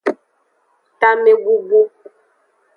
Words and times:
Tamebubu. 0.99 1.81